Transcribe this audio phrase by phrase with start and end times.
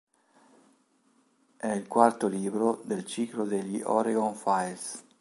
[1.57, 5.03] È il quarto libro del ciclo degli Oregon Files.